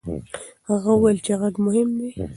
[0.69, 2.09] هغه وویل چې غږ مهم دی.